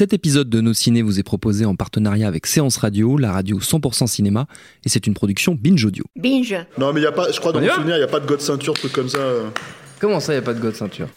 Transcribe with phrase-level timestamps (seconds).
[0.00, 3.58] Cet épisode de Nos Ciné vous est proposé en partenariat avec Séance Radio, la radio
[3.58, 4.46] 100% cinéma,
[4.82, 6.04] et c'est une production Binge Audio.
[6.16, 6.56] Binge.
[6.78, 8.26] Non, mais y a pas, je crois dans mon souvenir, il n'y a pas de
[8.26, 9.18] god ceinture, truc comme ça.
[9.18, 9.50] euh.
[10.00, 11.08] Comment ça, y a pas de god ceinture?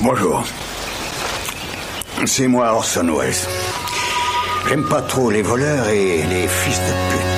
[0.00, 0.44] Bonjour.
[2.24, 3.34] C'est moi Orson Welles.
[4.68, 7.35] J'aime pas trop les voleurs et les fils de pute.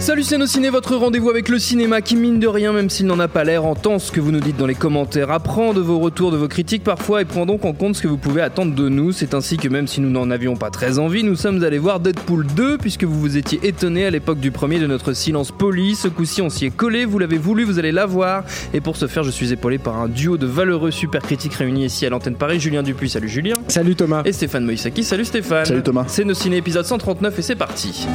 [0.00, 3.04] Salut c'est Nos Ciné, votre rendez-vous avec le cinéma qui mine de rien, même s'il
[3.04, 5.80] n'en a pas l'air, entend ce que vous nous dites dans les commentaires, apprend de
[5.82, 8.40] vos retours, de vos critiques parfois et prend donc en compte ce que vous pouvez
[8.40, 9.12] attendre de nous.
[9.12, 12.00] C'est ainsi que même si nous n'en avions pas très envie, nous sommes allés voir
[12.00, 15.94] Deadpool 2 puisque vous vous étiez étonné à l'époque du premier de notre silence poli.
[15.94, 18.44] Ce coup-ci on s'y est collé, vous l'avez voulu, vous allez l'avoir.
[18.72, 21.84] Et pour ce faire, je suis épaulé par un duo de valeureux super critiques réunis
[21.84, 22.58] ici à l'antenne Paris.
[22.58, 23.56] Julien Dupuis, salut Julien.
[23.68, 24.22] Salut Thomas.
[24.24, 25.66] Et Stéphane Moïsaki, salut Stéphane.
[25.66, 26.04] Salut Thomas.
[26.08, 28.06] C'est Nos Ciné épisode 139 et c'est parti.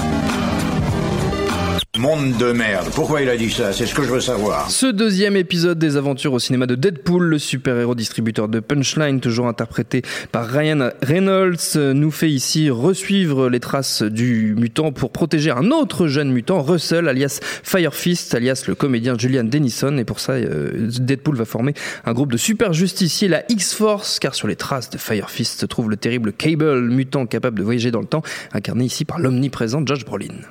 [1.98, 2.90] Monde de merde.
[2.94, 3.72] Pourquoi il a dit ça?
[3.72, 4.70] C'est ce que je veux savoir.
[4.70, 9.48] Ce deuxième épisode des aventures au cinéma de Deadpool, le super-héros distributeur de Punchline, toujours
[9.48, 10.02] interprété
[10.34, 16.08] par Ryan Reynolds, nous fait ici resuivre les traces du mutant pour protéger un autre
[16.08, 19.98] jeune mutant, Russell, alias Firefist, alias le comédien Julian Dennison.
[19.98, 21.74] Et pour ça, euh, Deadpool va former
[22.04, 25.90] un groupe de super justiciers, la X-Force, car sur les traces de Firefist se trouve
[25.90, 30.04] le terrible Cable, mutant capable de voyager dans le temps, incarné ici par l'omniprésent Josh
[30.04, 30.42] Brolin.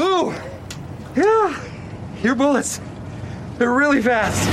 [0.00, 0.32] Oh!
[2.22, 2.28] Yeah!
[2.28, 2.80] Your bullets.
[3.58, 4.48] They're really fast.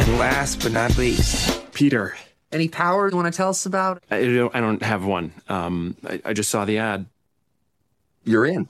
[0.00, 2.16] And last but not least, Peter.
[2.50, 4.02] any power you want to tell us about?
[4.10, 5.32] I don't, I don't have one.
[5.48, 7.06] Um, I, I just saw the ad.
[8.24, 8.68] You're in.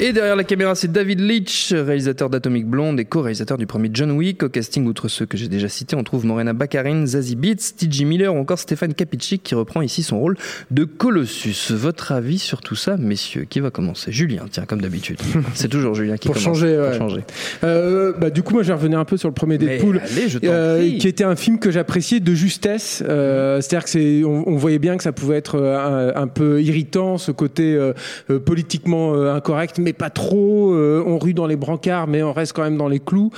[0.00, 4.12] Et derrière la caméra, c'est David Leitch, réalisateur d'Atomic Blonde et co-réalisateur du premier John
[4.12, 4.44] Wick.
[4.44, 8.04] Au casting, outre ceux que j'ai déjà cités, on trouve Morena Baccarin, Zazie Beetz, T.J.
[8.04, 10.36] Miller ou encore Stéphane Capicic qui reprend ici son rôle
[10.70, 11.72] de Colossus.
[11.72, 14.12] Votre avis sur tout ça, messieurs Qui va commencer?
[14.12, 15.18] Julien, tiens, comme d'habitude.
[15.54, 16.46] c'est toujours Julien qui Pour commence.
[16.58, 16.96] changer, Pour ouais.
[16.98, 17.24] changer.
[17.64, 20.00] Euh, bah, du coup, moi, je vais revenir un peu sur le premier Deadpool.
[20.00, 23.02] allez, je euh, qui était un film que j'appréciais de justesse.
[23.08, 26.26] Euh, C'est-à-dire que c'est, on, on voyait bien que ça pouvait être euh, un, un
[26.28, 27.94] peu irritant, ce côté euh,
[28.30, 30.72] euh, politiquement incorrect, mais pas trop.
[30.72, 33.30] Euh, on rue dans les brancards, mais on reste quand même dans les clous.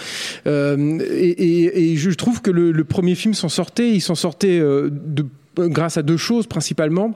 [0.47, 3.91] Euh, et, je trouve que le, premier film s'en sortait.
[3.91, 4.91] Il s'en sortait euh,
[5.59, 7.15] grâce à deux choses principalement.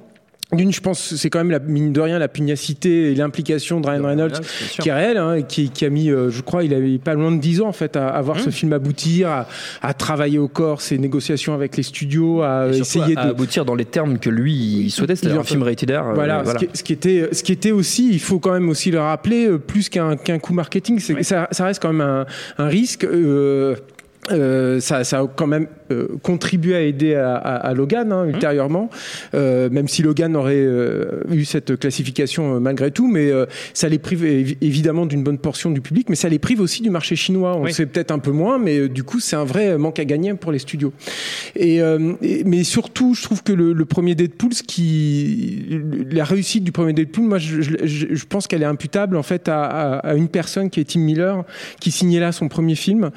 [0.55, 3.81] D'une, je pense, que c'est quand même la mine de rien la pugnacité et l'implication
[3.81, 4.41] de Ryan Reynolds
[4.81, 7.33] qui est réel, hein, qui, qui a mis, euh, je crois, il avait pas loin
[7.33, 8.41] de 10 ans en fait à, à voir Mmh.
[8.41, 9.49] ce film aboutir, à,
[9.83, 13.65] à travailler au corps ses négociations avec les studios, à Et essayer à de aboutir
[13.65, 16.09] dans les termes que lui il souhaitait, c'est-à-dire un film rated R.
[16.09, 18.69] euh, voilà, Ce, qui, ce qui était, ce qui était aussi, il faut quand même
[18.69, 22.27] aussi le rappeler, euh, plus qu'un coup marketing, c'est ça, ça reste quand même un,
[22.59, 23.05] un risque.
[24.31, 28.27] euh, ça, ça a quand même euh, contribué à aider à, à- à Logan hein,
[28.27, 28.91] ultérieurement,
[29.35, 33.31] euh, même si Logan aurait euh, eu cette classification euh, malgré tout, mais
[33.75, 36.83] ça les prive évi- évidemment d'une bonne portion du public, mais ça les prive aussi
[36.83, 37.57] du marché chinois.
[37.57, 37.73] On Oui.
[37.73, 40.53] sait peut-être un peu moins, mais du coup c'est un vrai manque à gagner pour
[40.53, 40.93] les studios.
[41.57, 41.77] Et,
[42.23, 45.67] et- mais surtout, je trouve que le, le premier Deadpool, ce qui,
[46.11, 49.49] la réussite du premier Deadpool, moi, je, je- je- pense qu'elle est imputable en fait
[49.49, 49.65] à,
[49.99, 51.45] à- une personne qui est Tim Miller,
[51.81, 53.11] qui signait là son premier film,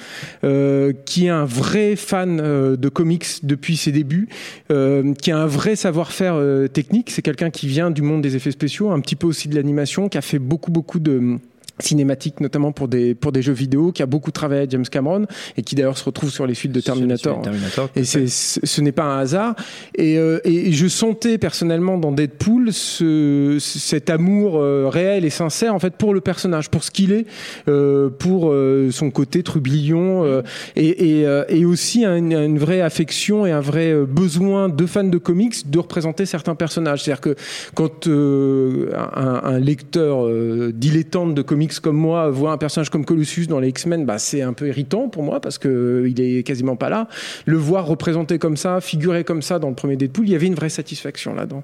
[1.05, 2.39] qui est un vrai fan
[2.75, 4.27] de comics depuis ses débuts,
[4.71, 7.09] euh, qui a un vrai savoir-faire euh, technique.
[7.11, 10.09] C'est quelqu'un qui vient du monde des effets spéciaux, un petit peu aussi de l'animation,
[10.09, 11.37] qui a fait beaucoup beaucoup de
[11.79, 15.25] cinématiques notamment pour des pour des jeux vidéo qui a beaucoup travaillé avec James Cameron
[15.57, 17.89] et qui d'ailleurs se retrouve sur les suites de Terminator Terminator.
[17.95, 19.55] et c'est, ce n'est pas un hasard.
[19.95, 25.73] Et, euh, et je sentais personnellement dans Deadpool ce, cet amour euh, réel et sincère
[25.75, 27.25] en fait pour le personnage, pour ce qu'il est,
[27.67, 30.41] euh, pour euh, son côté trublion euh,
[30.75, 35.03] et, et, euh, et aussi un- une vraie affection et un vrai besoin de fans
[35.03, 37.03] de comics de représenter certains personnages.
[37.03, 37.35] C'est-à-dire que
[37.75, 40.27] quand euh, un, un lecteur
[40.73, 44.41] dilettante de comics comme moi voit un personnage comme Colossus dans les X-Men, bah, c'est
[44.41, 47.07] un peu irritant pour moi parce que euh, il est quasiment pas là.
[47.45, 50.47] Le voir représenté comme ça, figuré comme ça dans le premier Deadpool, il y avait
[50.47, 51.63] une vraie satisfaction là-dedans.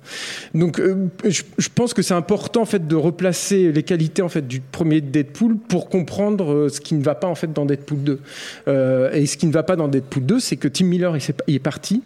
[0.53, 4.29] Donc, euh, je, je pense que c'est important en fait de replacer les qualités en
[4.29, 7.65] fait du premier Deadpool pour comprendre euh, ce qui ne va pas en fait dans
[7.65, 8.19] Deadpool 2.
[8.67, 11.21] Euh, et ce qui ne va pas dans Deadpool 2, c'est que Tim Miller il,
[11.21, 12.01] s'est- il est parti,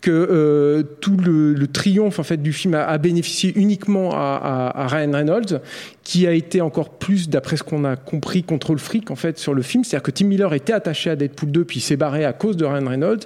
[0.00, 4.72] que euh, tout le, le triomphe en fait du film a, a bénéficié uniquement à,
[4.74, 5.60] à- à Ryan Reynolds,
[6.04, 9.54] qui a été encore plus, d'après ce qu'on a compris, contrôle fric en fait sur
[9.54, 9.84] le film.
[9.84, 12.56] C'est-à-dire que Tim Miller était attaché à Deadpool 2, puis il s'est barré à cause
[12.56, 13.20] de Ryan Reynolds.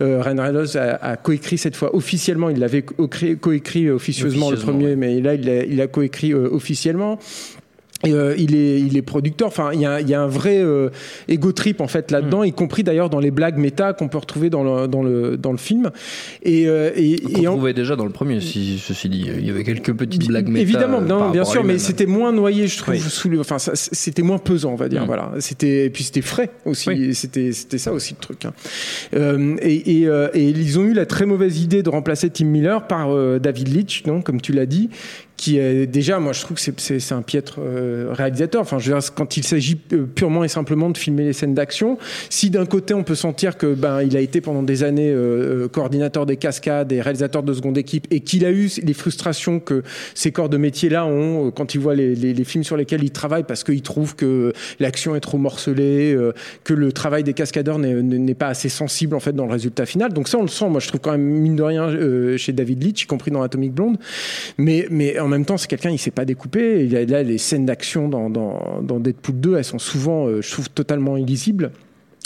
[0.00, 2.48] Euh, Ryan Reynolds a, a coécrit cette fois officiellement.
[2.48, 3.08] Il l'avait co-
[3.40, 4.96] coécrit officieusement le premier, ouais.
[4.96, 7.18] mais là il a, il a coécrit euh, officiellement.
[8.04, 9.48] Et, euh, il est il est producteur.
[9.48, 10.90] Enfin, il y a, il y a un vrai euh,
[11.28, 14.50] ego trip en fait là-dedans, y compris d'ailleurs dans les blagues méta qu'on peut retrouver
[14.50, 15.90] dans le dans le dans le film.
[16.42, 19.28] Et euh, et, Qu'on et en- trouvait déjà dans le premier, si, ceci dit.
[19.38, 22.32] Il y avait quelques petites blagues méta, Évidemment, euh, non, bien sûr, mais c'était moins
[22.32, 22.94] noyé, je trouve.
[22.94, 23.00] Oui.
[23.00, 25.02] Sous le, enfin, c'était moins pesant, on va dire.
[25.02, 25.06] Mm.
[25.06, 26.88] Voilà, c'était et puis c'était frais aussi.
[26.88, 27.14] Oui.
[27.14, 28.44] C'était c'était ça aussi le truc.
[28.44, 28.52] hein.
[29.14, 32.86] Euh, et, et, et ils ont eu la très mauvaise idée de remplacer Tim Miller
[32.86, 33.08] par
[33.40, 34.90] David Leitch, donc comme tu l'as dit,
[35.42, 38.60] qui est déjà, moi, je trouve que c'est- un piètre euh, réalisateur.
[38.62, 41.52] Enfin, je veux dire, quand il s'agit euh, purement et simplement de filmer les scènes
[41.52, 41.98] d'action,
[42.30, 45.64] si d'un côté on peut sentir que ben il a été pendant des années euh,
[45.64, 49.58] euh, coordinateur des cascades et réalisateur de seconde équipe et qu'il a eu les frustrations
[49.58, 49.82] que
[50.14, 52.76] ces corps de métier là ont euh, quand il voit les, les, les films sur
[52.76, 57.24] lesquels il travaille parce qu'il trouve que l'action est trop morcelée, euh, que le travail
[57.24, 60.12] des cascadeurs n'est- pas assez sensible en fait dans le résultat final.
[60.12, 60.68] Donc ça on le sent.
[60.68, 61.90] Moi je trouve quand même mine de rien
[62.36, 63.96] chez David Leitch, y compris dans Atomic Blonde.
[64.56, 66.84] Mais mais même temps c'est quelqu'un il s'est pas découpé.
[66.84, 70.50] Il y a là les scènes d'action dans Deadpool 2 elles sont souvent euh, je
[70.50, 71.72] trouve totalement illisibles.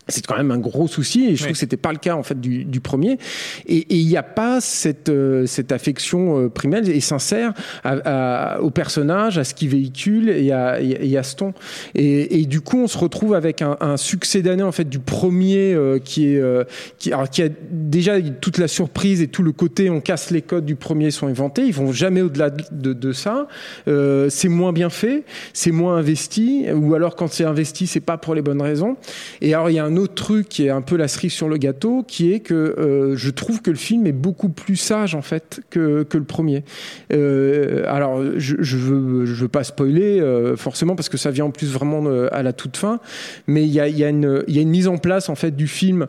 [0.09, 2.23] C'est quand même un gros souci et je trouve que c'était pas le cas en
[2.23, 3.19] fait du, du premier.
[3.67, 8.55] Et et il n'y a pas cette euh, cette affection euh, primaire et sincère à,
[8.57, 11.55] à- au personnage, à ce qu'il véhicule et à, et à- et à ce ton.
[11.95, 14.99] Et, et du coup, on se retrouve avec un, un succès d'année en fait du
[15.01, 16.65] premier euh, qui est euh,
[16.99, 20.43] qui, alors, qui a déjà toute la surprise et tout le côté on casse les
[20.43, 21.63] codes du premier sont inventés.
[21.67, 23.49] Ils vont jamais au-delà de, de, de ça.
[23.89, 28.19] Euh, c'est moins bien fait, c'est moins investi, ou alors quand c'est investi, c'est pas
[28.19, 28.97] pour les bonnes raisons.
[29.41, 31.49] Et alors il y a un autre truc qui est un peu la cerise sur
[31.49, 35.15] le gâteau, qui est que euh, je trouve que le film est beaucoup plus sage
[35.15, 36.65] en fait que, le premier.
[37.13, 42.07] Euh, alors je, veux pas spoiler euh, forcément parce que ça vient en plus vraiment
[42.33, 43.01] à la toute fin,
[43.47, 46.07] mais il y a, y a une mise en place en fait du film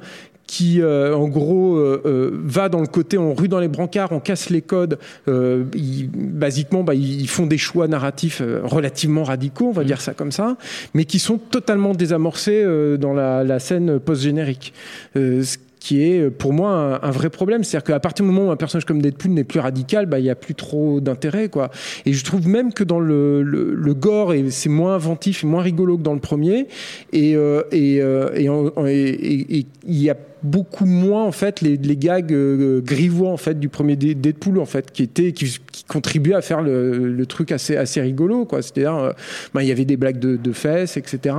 [0.48, 4.12] qui euh, en gros euh, euh, va dans le côté on rue dans les brancards,
[4.14, 4.98] on casse les codes.
[5.28, 10.02] Euh, ils- basiquement, bah, ils font des choix narratifs euh, relativement radicaux, on va dire
[10.02, 10.58] ça comme ça,
[10.94, 14.74] mais qui sont totalement désamorcés euh, dans la, la scène post-générique.
[15.16, 18.58] Ce qui est pour moi un, vrai problème, c'est-à-dire qu'à partir du moment où un
[18.58, 21.72] personnage comme Deadpool n'est plus radical, bah il y a plus trop d'intérêt quoi.
[22.06, 26.04] Et je trouve même que dans le, gore c'est moins inventif, et moins rigolo que
[26.04, 26.68] dans le premier,
[27.14, 33.38] et euh, euh, il y a beaucoup moins en fait les, gags euh, grivois en
[33.38, 35.58] fait du premier Deadpool en fait qui était qui,
[35.88, 38.62] contribuait à faire le, truc assez assez rigolo quoi.
[38.62, 39.12] C'est-à-dire euh,
[39.54, 41.36] ben, il y avait des blagues de fesses etc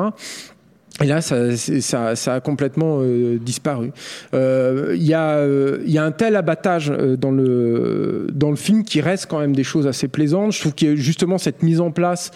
[1.00, 3.92] et là, ça, ça, ça a complètement euh, disparu.
[4.34, 8.56] Euh, Il y, a, euh, y a un tel abattage euh, dans le, dans le
[8.56, 10.52] film qui reste quand même des choses assez plaisantes.
[10.52, 12.32] Je trouve qu'il y a justement cette mise en place.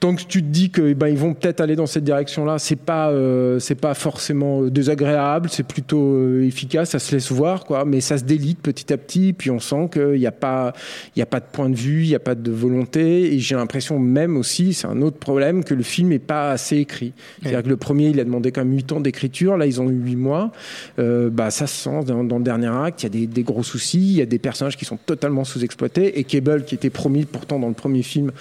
[0.00, 2.76] Tant que tu te dis que ben, ils vont peut-être aller dans cette direction-là, c'est
[2.76, 7.66] pas euh, c'est pas forcément euh, désagréable, c'est plutôt euh, efficace, ça se laisse voir
[7.66, 10.72] quoi, mais ça se délite petit à petit, puis on sent qu'il n'y a pas
[11.14, 13.38] il y a pas de point de vue, il n'y a pas de volonté, et
[13.40, 17.12] j'ai l'impression même aussi, c'est un autre problème, que le film est pas assez écrit.
[17.42, 19.90] C'est-à-dire que le premier, il a demandé quand même 8 ans d'écriture, là ils ont
[19.90, 20.50] eu 8 mois.
[20.98, 23.42] Euh, bah ça se sent dans, dans le dernier acte, il y a des, des
[23.42, 26.88] gros soucis, il y a des personnages qui sont totalement sous-exploités, et Cable qui était
[26.88, 28.32] promis pourtant dans le premier film,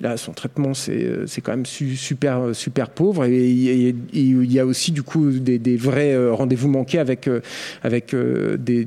[0.00, 4.58] là son traitement c'est c'est quand même su- super euh, super pauvre, et il y
[4.60, 7.40] a aussi du coup des, des vrais euh, rendez-vous manqués avec euh,
[7.82, 8.86] avec euh, des,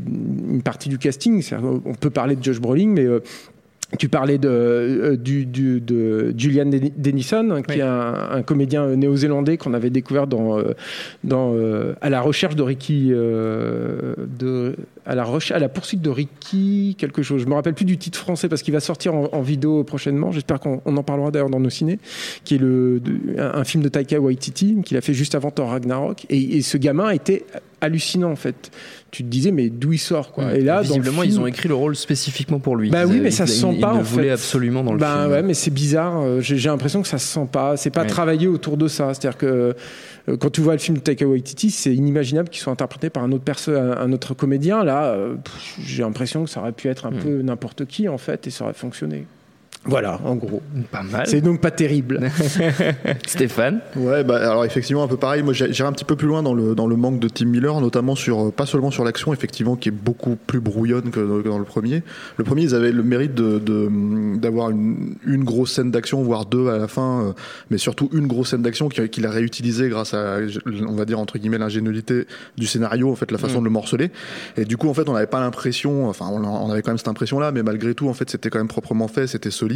[0.50, 1.44] une partie du casting.
[1.86, 3.20] On peut parler de Josh Brolin, mais euh,
[4.00, 7.80] tu parlais de, euh, du, du- de Julian Den- Dennison, qui Oui.
[7.80, 10.72] est un, un comédien euh, néo-zélandais qu'on avait découvert dans, euh,
[11.26, 14.76] dans, euh, à la recherche de Ricky, euh, de,
[15.06, 17.42] à, la recherche, à la poursuite de Ricky, quelque chose.
[17.42, 20.32] Je me rappelle plus du titre français parce qu'il va sortir en, en vidéo prochainement.
[20.32, 22.00] J'espère qu'on on en parlera d'ailleurs dans nos ciné,
[22.44, 25.52] qui est le, de- un, un film de Taika Waititi qu'il a fait juste avant
[25.52, 26.26] Thor Ragnarok.
[26.30, 27.46] Et, et ce gamin était
[27.84, 28.70] hallucinant en fait.
[29.10, 30.54] Tu te disais mais d'où il sort quoi.
[30.56, 32.90] Et là, dans le visiblement, film- ils ont écrit le rôle spécifiquement pour lui.
[32.92, 34.94] Bah Ils oui, mais ça ils- se sent ils pas, le en voulaient absolument dans
[34.94, 35.32] le ben film.
[35.32, 36.22] ouais, mais c'est bizarre.
[36.22, 37.76] euh, J'ai l'impression que ça se sent pas.
[37.78, 38.08] C'est pas Ouais.
[38.08, 39.14] travaillé autour de ça.
[39.14, 39.76] C'est-à-dire que
[40.30, 43.24] euh, quand tu vois le film de Taika Waititi, c'est inimaginable qu'il soit interprété par
[43.24, 44.84] un autre perso, un un autre comédien.
[44.84, 45.36] Là, euh,
[45.80, 47.20] j'ai l'impression que ça aurait pu être un Hmm.
[47.20, 49.26] peu n'importe qui en fait, et ça aurait fonctionné.
[49.86, 50.62] Voilà, en gros.
[50.92, 51.26] Pas mal.
[51.26, 52.20] C'est donc pas terrible.
[53.28, 55.42] Stéphane Ouais, bah alors effectivement un peu pareil.
[55.44, 57.46] Moi, j'ai- j'irai un petit peu plus loin dans le dans le manque de Tim
[57.48, 61.42] Miller, notamment sur euh, pas seulement sur l'action, effectivement, qui est beaucoup plus brouillonne que,
[61.42, 62.04] que dans le premier.
[62.38, 66.46] Le premier, ils avaient le mérite de de- d'avoir une, une grosse scène d'action, voire
[66.46, 67.32] deux à la fin, euh,
[67.72, 70.38] mais surtout une grosse scène d'action qui- qu'il a réutilisée grâce à,
[70.88, 74.12] on va dire entre guillemets, l'ingéniosité du scénario, en fait, la façon de le morceler.
[74.58, 76.98] Et du coup, en fait, on n'avait pas l'impression, enfin, on, on avait quand même
[77.00, 79.71] cette impression-là, mais malgré tout, en fait, c'était quand même proprement fait, c'était solide.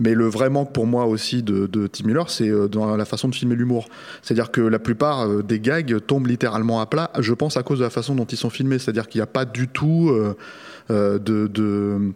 [0.00, 3.28] Mais le vrai manque pour moi aussi de, Tim Miller, c'est euh, dans la façon
[3.28, 3.88] de filmer l'humour.
[4.22, 7.78] C'est-à-dire que la plupart euh, des gags tombent littéralement à plat, je pense à cause
[7.78, 8.78] de la façon dont ils sont filmés.
[8.78, 10.36] C'est-à-dire qu'il n'y a pas du tout euh,
[10.90, 12.12] de, de...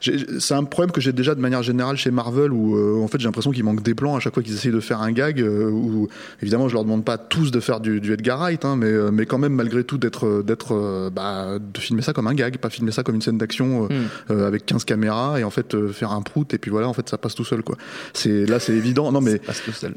[0.00, 3.08] j'ai- c'est un problème que j'ai déjà de manière générale chez Marvel où euh, en
[3.08, 5.10] fait j'ai l'impression qu'il manque des plans à chaque fois qu'ils essayent de faire un
[5.12, 6.08] gag euh, où
[6.40, 9.10] évidemment je leur demande pas tous de faire du, du Edgar Wright hein, mais, euh,
[9.12, 12.58] mais quand même malgré tout d'être d'être euh, bah, de filmer ça comme un gag
[12.58, 13.94] pas filmer ça comme une scène d'action euh,
[14.30, 16.92] euh, avec 15 caméras et en fait euh, faire un prout et puis voilà en
[16.92, 17.76] fait ça passe tout seul quoi
[18.12, 19.40] c'est là c'est évident non mais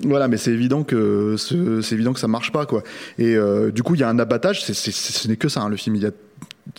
[0.03, 2.84] voilà, mais c'est évident que ce- c'est évident que ça marche pas quoi.
[3.17, 4.63] Et euh, du coup, il y a un abattage.
[4.63, 5.96] c'est- ce n'est que ça hein, le film.
[5.96, 6.12] Il y a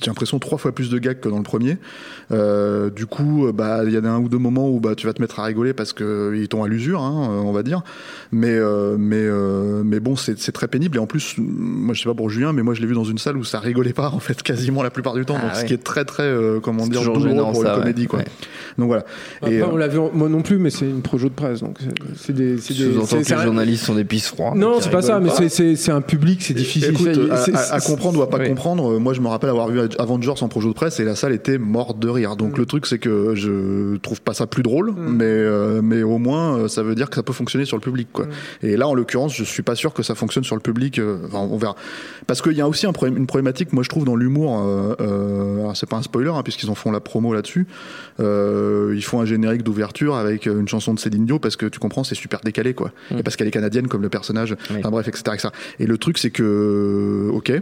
[0.00, 1.78] j'ai l'impression trois fois plus de gags que dans le premier.
[2.32, 5.06] Euh, du coup, euh, bah il y a un ou deux moments où bah tu
[5.06, 7.62] vas te mettre à rigoler parce que ils t'ont à l'usure, hein, euh, on va
[7.62, 7.82] dire.
[8.32, 12.08] Mais euh, mais euh, mais bon, c'est très pénible et en plus, moi je sais
[12.08, 14.10] pas pour Julien, mais moi je l'ai vu dans une salle où ça rigolait pas
[14.10, 15.36] en fait quasiment la plupart du temps.
[15.38, 15.66] Ah donc ce ouais.
[15.66, 17.80] qui est très très euh, comment dire toujours douloureux gênant, pour ça, une ouais.
[17.82, 18.18] comédie quoi.
[18.18, 18.24] Ouais.
[18.78, 19.04] Donc voilà.
[19.40, 21.60] Après, Et, euh, on l'a vu, moi non plus, mais c'est une projo de presse,
[21.60, 21.78] donc
[22.16, 24.52] c'est- des, c'est des, que les journalistes sont des pisses froids.
[24.54, 26.90] Non, c'est pas ça, mais rigolent c'est- un public, c'est difficile.
[26.90, 29.68] Écoute, à, à- à comprendre ou à pas comprendre, euh, moi je me rappelle avoir
[29.68, 32.32] vu Avengers en projet de presse et la salle était morte de rire.
[32.32, 32.36] Mm.
[32.36, 36.18] Donc le truc c'est que je trouve pas ça plus drôle, mais euh, mais au
[36.18, 38.26] moins euh, ça veut dire que ça peut fonctionner sur le public quoi.
[38.26, 38.30] Mm.
[38.62, 40.98] Et là en l'occurrence, je suis pas sûr que ça fonctionne sur le public.
[40.98, 41.76] euh, enfin, on verra.
[42.26, 44.62] Parce qu'il y a aussi un une problématique, moi je trouve dans l'humour.
[44.66, 47.66] Euh, alors, c'est pas un spoiler hein, puisqu'ils en font la promo là-dessus.
[48.18, 52.04] Ils font un générique d'ouverture avec une chanson de Céline Dion parce que tu comprends
[52.04, 52.92] c'est super décalé quoi.
[53.10, 53.18] Mm.
[53.18, 54.56] Et parce qu'elle est canadienne comme le personnage.
[54.70, 54.76] Oui.
[54.78, 55.22] Enfin bref etc.
[55.34, 55.48] etc.
[55.78, 57.52] Et le truc c'est que ok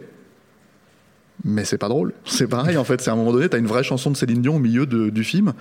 [1.44, 2.12] mais c'est pas drôle.
[2.24, 3.00] C'est pareil en fait.
[3.00, 5.10] C'est à un moment donné, t'as une vraie chanson de Céline Dion au milieu de-
[5.10, 5.52] du film,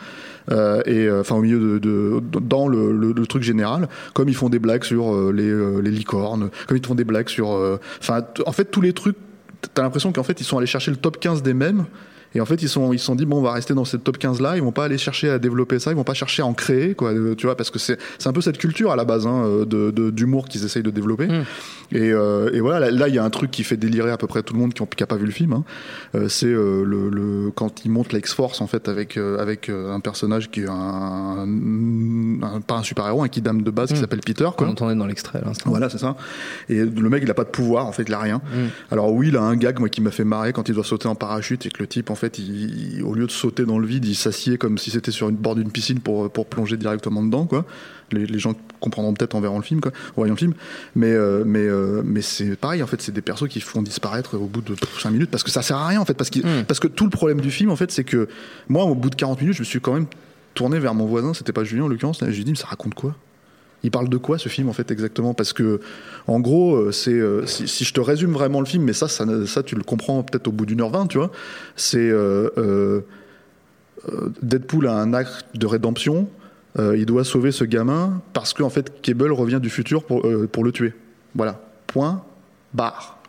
[0.51, 4.35] euh, et euh, enfin au milieu de, de- dans le, le- truc général, comme ils
[4.35, 7.49] font des blagues sur euh, les, euh, les licornes, comme ils font des blagues sur,
[7.99, 9.17] enfin en fait tous les trucs.
[9.73, 11.85] T'as l'impression qu'en fait ils sont allés chercher le top 15 des mêmes.
[12.35, 14.03] Et en fait, ils sont, ils se sont dit bon, on va rester dans cette
[14.03, 14.55] top 15 là.
[14.57, 15.91] Ils vont pas aller chercher à développer ça.
[15.91, 17.11] Ils vont pas chercher à en créer, quoi.
[17.11, 19.43] euh, Tu vois, parce que c'est, c'est un peu cette culture à la base hein,
[19.45, 21.27] euh, de, de- d'humour qu'ils essayent de développer.
[21.91, 24.17] Et, euh, et voilà, là, là, il y a un truc qui fait délirer à
[24.17, 25.53] peu près tout le monde qui n'a pas vu le film.
[25.53, 25.63] hein.
[26.15, 29.99] Euh, c'est euh, le, le- quand ils montent l'X-Force en fait avec euh, avec un
[29.99, 31.45] personnage qui est un,
[32.41, 34.01] un- pas un super héros, un kidam de base qui Mm.
[34.01, 34.47] s'appelle Peter.
[34.57, 34.67] Quoi.
[34.67, 35.69] entendait dans l'extrait à l'instant.
[35.69, 36.15] Voilà, c'est ça.
[36.69, 38.41] Et le mec, il a pas de pouvoir, en fait, il a rien.
[38.91, 41.07] Alors oui, il a un gag, moi, qui m'a fait marrer quand il doit sauter
[41.07, 43.77] en parachute et que le type, en fait, il, il- au lieu de sauter dans
[43.79, 46.77] le vide, il s'assied comme si c'était sur une bord d'une piscine pour, pour plonger
[46.77, 47.65] directement dedans, quoi.
[48.11, 50.53] Les, les gens comprendront peut-être en verront le film, quoi, en voyant le film.
[50.95, 54.35] Mais, euh, mais, euh, mais c'est pareil, en fait, c'est des persos qui font disparaître
[54.37, 56.13] au bout de 5 minutes parce que ça sert à rien, en fait.
[56.13, 56.65] Parce, qu'il- Mm.
[56.67, 58.27] parce que tout le problème du film, en fait, c'est que
[58.69, 60.05] moi, au bout de 40 minutes, je me suis quand même
[60.53, 62.57] tourné vers mon voisin, c'était pas Julien en l'occurrence, et je lui ai dit, mais
[62.57, 63.15] ça raconte quoi?
[63.83, 65.33] Il parle de quoi ce film en fait exactement?
[65.33, 65.79] Parce que
[66.27, 69.07] en gros, euh, c'est euh, si, si je te résume vraiment le film, mais ça,
[69.07, 71.31] ça, ça tu le comprends peut-être au bout d'une heure vingt, tu vois.
[71.75, 73.01] C'est euh,
[74.41, 76.27] Deadpool a un acte de rédemption.
[76.77, 80.71] il doit sauver ce gamin parce qu'en fait, Cable revient du futur pour, pour le
[80.71, 80.93] tuer.
[81.35, 81.61] Voilà.
[81.87, 82.23] Point.
[82.73, 83.19] Barre.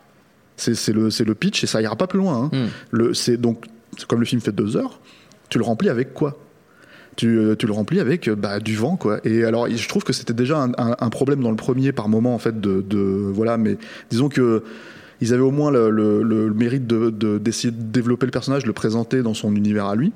[0.57, 2.49] C'est le, c'est le pitch et ça ira pas plus loin.
[2.51, 2.57] hein.
[2.57, 2.67] Mm.
[2.91, 3.65] Le, c'est donc
[3.97, 4.99] c'est comme le film fait deux heures,
[5.49, 6.37] tu le remplis avec quoi?
[7.15, 9.19] Tu, euh, tu le remplis avec euh, bah, du vent quoi.
[9.23, 12.39] Et alors je trouve que c'était déjà un, problème dans le premier par moment en
[12.39, 13.77] fait de, de voilà mais
[14.09, 14.63] disons que
[15.21, 18.73] ils avaient au moins le, mérite de de- d'essayer de développer le personnage de le
[18.73, 20.11] présenter dans son univers à lui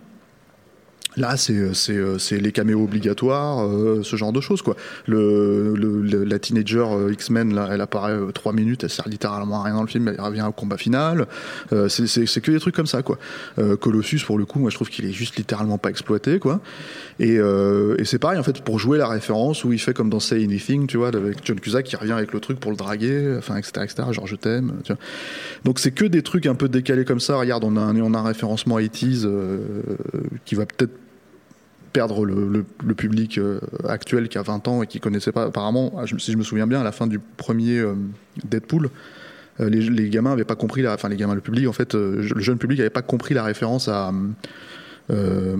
[1.18, 4.76] Là, c'est c'est c'est les caméos obligatoires, euh, ce genre de choses quoi.
[5.08, 9.64] Le, le- la teenager euh, X-Men elle apparaît euh, trois minutes, elle sert littéralement à
[9.66, 11.26] rien dans le film, elle revient au combat final.
[11.74, 13.18] Euh, c'est que des trucs comme ça quoi.
[13.58, 16.62] Euh, Colossus pour le coup, moi je trouve qu'il est juste littéralement pas exploité quoi.
[17.20, 20.12] Et, euh, et c'est pareil en fait pour jouer la référence où il fait comme
[20.12, 22.78] dans Say Anything, tu vois, avec John Cusack qui revient avec le truc pour le
[22.78, 24.04] draguer, enfin etc etc.
[24.12, 24.74] Genre je t'aime.
[25.66, 27.36] Donc c'est que des trucs un peu décalés comme ça.
[27.38, 29.58] Regarde, on a un, on a un référencement 80s euh,
[30.46, 30.92] qui va peut-être
[31.94, 35.94] perdre le, le- public euh, actuel qui a 20 ans et qui connaissait pas apparemment
[35.98, 37.94] ah, si je me souviens bien à la fin du premier euh,
[38.44, 38.90] Deadpool
[39.60, 41.94] euh, les, les gamins avaient pas compris la enfin les gamins le public en fait
[41.96, 44.12] le jeune public avait pas compris la référence à
[45.12, 45.56] euh,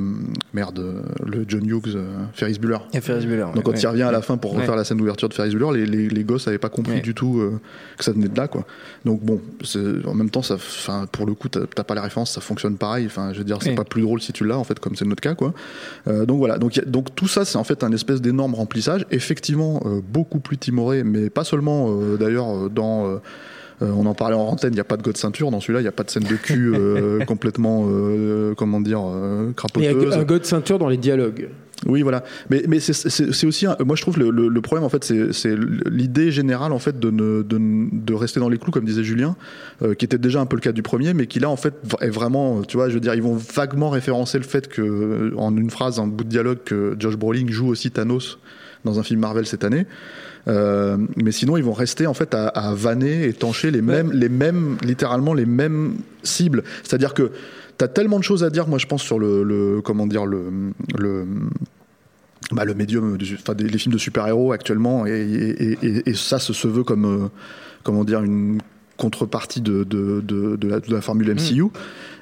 [0.54, 3.46] merde le John Hughes euh, Ferris Bueller Et Ferris Bueller.
[3.56, 4.62] donc quand il revient à la fin pour Ouais.
[4.62, 7.02] refaire la scène d'ouverture de Ferris Bueller, les, les, les gosses n'avaient pas compris Ouais.
[7.02, 7.60] du tout euh,
[7.98, 8.66] que ça venait de là, quoi.
[9.06, 9.40] Donc bon,
[10.06, 13.06] en même temps, ça, enfin, pour le coup, t'as pas les références, ça fonctionne pareil.
[13.06, 13.76] Enfin, je veux dire, c'est Ouais.
[13.76, 15.54] pas plus drôle si tu l'as, en fait, comme c'est notre cas, quoi.
[16.08, 16.58] Euh, donc voilà.
[16.58, 19.06] Donc, a- donc tout ça, c'est en fait un espèce d'énorme remplissage.
[19.12, 23.20] Effectivement, euh, beaucoup plus timoré, mais pas seulement, euh, d'ailleurs, dans
[23.82, 25.84] on en parlait en antenne, il n'y a pas de god ceinture dans celui-là, il
[25.84, 29.54] n'y a pas de scène de cul euh, complètement, euh, comment dire, euh, Il y
[29.56, 30.14] crapoteuse.
[30.14, 31.50] a un god ceinture dans les dialogues.
[31.86, 32.26] Oui, voilà.
[32.50, 34.90] Mais, mais c'est- c'est c'est aussi, un- moi je trouve le, le, le problème en
[34.90, 35.56] fait, c'est c'est
[35.90, 39.06] l'idée générale en fait de, ne, de, ne- de rester dans les clous, comme disait
[39.06, 39.38] Julien,
[39.82, 41.74] euh, qui était déjà un peu le cas du premier, mais qui là en fait
[42.02, 45.56] est vraiment, tu vois, je veux dire, ils vont vaguement référencer le fait que, en
[45.56, 48.40] une phrase, un bout de dialogue, que Josh Brolin joue aussi Thanos
[48.86, 49.86] dans un film Marvel cette année.
[50.48, 54.12] Euh, mais sinon, ils vont rester en fait à, à vanner et tancher les mêmes,
[54.14, 56.64] les mêmes, littéralement les mêmes cibles.
[56.84, 57.32] C'est-à-dire que
[57.78, 60.26] tu as tellement de choses à dire, moi je pense sur le, le comment dire
[60.26, 60.46] le,
[60.98, 61.26] le
[62.52, 66.40] bah, le médium, enfin des, les films de super-héros actuellement, et, et- et- et ça
[66.40, 67.28] se, veut comme euh,
[67.84, 68.60] comment dire une
[68.98, 71.66] contrepartie de, de, de, de la, de la formule MCU.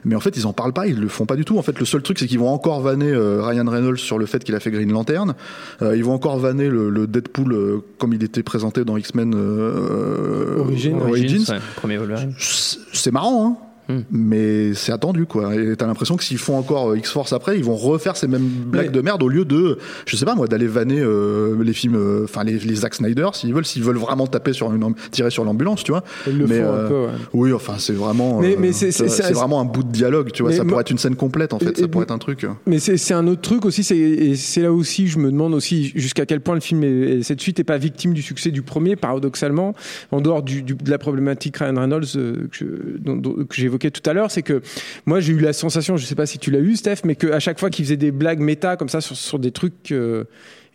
[0.08, 1.58] Mais en fait, ils en parlent pas, ils le font pas du tout.
[1.58, 4.26] En fait, le seul truc, c'est qu'ils vont encore vanner euh, Ryan Reynolds sur le
[4.26, 5.36] fait qu'il a fait Green Lantern.
[5.82, 9.34] Euh, ils vont encore vanner le, le Deadpool euh, comme il était présenté dans X-Men
[9.36, 10.98] euh, Origins.
[11.00, 11.44] Origins.
[11.50, 12.34] ouais, premier Wolverine.
[12.40, 13.67] C'est c'est marrant, hein.
[13.90, 14.00] Hmm.
[14.12, 15.56] Mais c'est attendu, quoi.
[15.56, 18.48] Et t'as l'impression que s'ils font encore euh, X-Force après, ils vont refaire ces mêmes
[18.48, 21.96] blagues de merde au lieu de, je sais pas moi, d'aller vanner euh, les films,
[21.96, 25.30] euh, enfin les, les Zack Snyder, s'ils veulent, s'ils veulent vraiment taper sur une, tirer
[25.30, 26.04] sur l'ambulance, tu vois.
[26.28, 27.00] Ils le Mais, font un peu.
[27.06, 27.12] ouais.
[27.34, 28.92] Oui, enfin c'est vraiment, Mais- mais c'est-
[29.34, 30.52] vraiment un bout de dialogue, tu vois.
[30.52, 31.78] Ça pourrait être une scène complète, en fait.
[31.78, 32.46] Ça pourrait être un truc.
[32.66, 35.92] Mais c'est un autre truc aussi, c'est- et c'est là aussi, je me demande aussi
[35.96, 38.96] jusqu'à quel point le film et cette suite n'est pas victime du succès du premier,
[38.96, 39.74] paradoxalement,
[40.12, 44.42] en dehors du, du- de la problématique Ryan Reynolds que, je- tout à l'heure, c'est
[44.42, 44.62] que
[45.06, 47.40] moi j'ai eu la sensation, je sais pas si tu l'as eu Steph, mais qu'à
[47.40, 50.26] chaque fois qu'il faisait des blagues méta comme ça sur, sur des trucs euh,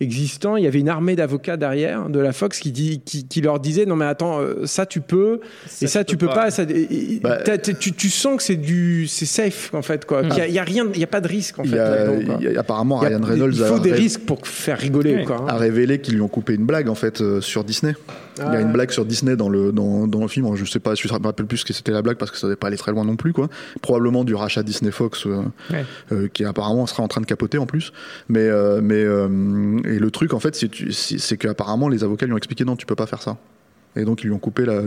[0.02, 3.40] existants, il y avait une armée d'avocats derrière de la Fox qui, dit, qui, qui
[3.40, 5.40] leur disait non mais attends, euh, ça tu peux,
[5.80, 6.50] et ça tu peux pas.
[6.50, 9.82] ça, et- et- Bah, t'as- t'as- tu, tu sens que c'est du c'est safe en
[9.82, 10.22] fait quoi.
[10.22, 11.76] y a- Il y, a rien, il y a pas de risque en Il fait.
[11.76, 12.36] y a, quoi.
[12.40, 14.46] y a- apparemment Il y a- Ryan Reynolds il faut a, des ré- risques pour
[14.46, 15.24] faire rigoler Ouais.
[15.24, 15.36] quoi.
[15.42, 15.46] hein.
[15.48, 17.94] a révélé qu'ils lui ont coupé une blague en fait euh, sur Disney.
[18.38, 20.54] Il y a Ah une blague sur Disney dans le dans, dans le film.
[20.56, 22.46] Je sais pas, je me rappelle plus ce que c'était la blague parce que ça
[22.46, 23.48] devait pas aller très loin non plus quoi.
[23.82, 25.84] Probablement du rachat Disney Fox euh, Ouais.
[26.12, 27.92] euh, qui apparemment sera en train de capoter en plus.
[28.28, 29.28] Mais euh, mais euh,
[29.92, 32.96] et le truc en fait c'est qu'apparemment les avocats lui ont expliqué non tu peux
[32.96, 33.36] pas faire ça.
[33.94, 34.80] Et donc ils lui ont coupé la,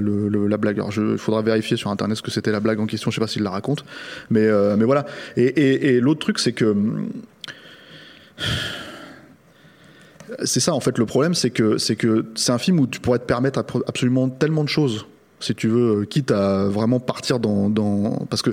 [0.58, 0.80] blague.
[0.80, 3.12] Alors il faudra vérifier sur internet ce que c'était la blague en question.
[3.12, 3.86] Je sais pas s'il la raconte,
[4.32, 5.06] mais euh, voilà.
[5.38, 6.76] Et, l'autre truc c'est que
[10.44, 13.26] c'est ça en fait le problème c'est que c'est un film où tu pourrais te
[13.26, 15.06] permettre absolument tellement de choses
[15.40, 18.52] si tu veux euh, quitte à vraiment partir dans, dans parce que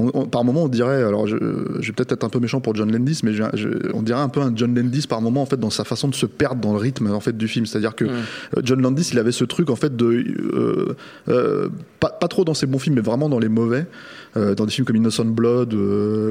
[0.00, 1.36] on- on- par moment on dirait alors je,
[1.80, 4.20] je vais peut-être être un peu méchant pour John Landis mais je- je- on dirait
[4.20, 6.60] un peu un John Landis par moment en fait dans sa façon de se perdre
[6.60, 7.66] dans le rythme en fait du film.
[7.66, 8.16] C'est-à-dire que euh,
[8.64, 10.96] John Landis il avait ce truc en fait de euh,
[11.28, 11.68] euh,
[12.00, 13.86] pas, pas trop dans ses bons films mais vraiment dans les mauvais
[14.36, 15.70] euh, dans des films comme Innocent Blood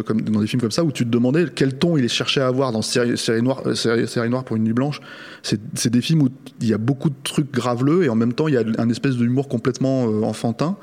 [0.05, 2.47] comme dans des films comme ça où tu te demandais quel ton il cherchait à
[2.47, 4.99] avoir dans série, série noire série, série noire pour une nuit blanche.
[5.43, 6.29] C'est des films où
[6.61, 8.89] il y a beaucoup de trucs graveleux et en même temps il y a un
[8.89, 10.77] espèce d'humour complètement enfantin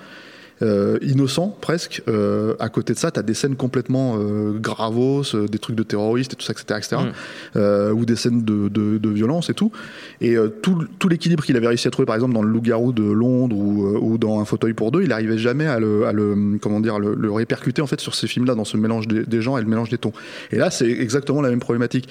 [0.63, 2.03] euh, innocent presque.
[2.09, 5.77] Euh, à côté de ça, tu as des scènes complètement euh, gravos, euh, des trucs
[5.77, 6.79] de terroristes et tout ça, etc.
[6.79, 6.97] etc.
[6.97, 7.59] Mm.
[7.59, 9.73] Euh, ou des scènes de, de, de violence et tout.
[10.21, 12.93] Et euh, tout, tout l'équilibre qu'il avait réussi à trouver, par exemple, dans le Loup-garou
[12.93, 16.13] de Londres ou, ou dans Un fauteuil pour deux, il arrivait jamais à le, à
[16.13, 19.25] le comment dire, le, le répercuter en fait sur ces films-là, dans ce mélange des,
[19.25, 20.13] des gens et le mélange des tons.
[20.53, 22.09] Et là, c'est exactement la même problématique.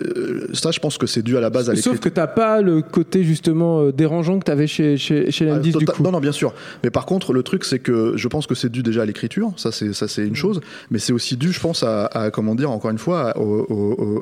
[0.00, 2.00] Euh, ça, je pense que c'est dû à la base à Sauf l'écriture.
[2.00, 5.72] que t'as pas le côté justement euh, dérangeant que t'avais chez chez, chez Ah, du
[5.72, 6.02] tota- coup.
[6.02, 6.54] Non, non, bien sûr.
[6.84, 9.52] Mais par contre, le truc, c'est que je pense que c'est dû déjà à l'écriture.
[9.56, 10.60] Ça, c'est ça, c'est une chose.
[10.90, 13.34] Mais c'est aussi dû, je pense, à, à, comment dire, encore une fois,